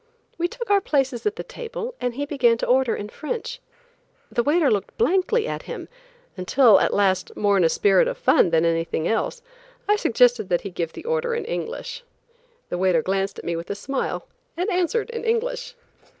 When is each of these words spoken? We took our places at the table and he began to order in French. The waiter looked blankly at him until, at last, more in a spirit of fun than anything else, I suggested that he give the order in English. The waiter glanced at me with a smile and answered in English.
We 0.39 0.47
took 0.47 0.71
our 0.71 0.81
places 0.81 1.27
at 1.27 1.35
the 1.35 1.43
table 1.43 1.93
and 2.01 2.15
he 2.15 2.25
began 2.25 2.57
to 2.57 2.65
order 2.65 2.95
in 2.95 3.09
French. 3.09 3.59
The 4.31 4.41
waiter 4.41 4.71
looked 4.71 4.97
blankly 4.97 5.47
at 5.47 5.61
him 5.69 5.87
until, 6.35 6.79
at 6.79 6.91
last, 6.91 7.37
more 7.37 7.55
in 7.55 7.63
a 7.63 7.69
spirit 7.69 8.07
of 8.07 8.17
fun 8.17 8.49
than 8.49 8.65
anything 8.65 9.07
else, 9.07 9.43
I 9.87 9.97
suggested 9.97 10.49
that 10.49 10.61
he 10.61 10.71
give 10.71 10.93
the 10.93 11.05
order 11.05 11.35
in 11.35 11.45
English. 11.45 12.03
The 12.69 12.79
waiter 12.79 13.03
glanced 13.03 13.37
at 13.37 13.45
me 13.45 13.55
with 13.55 13.69
a 13.69 13.75
smile 13.75 14.25
and 14.57 14.71
answered 14.71 15.11
in 15.11 15.23
English. 15.23 15.75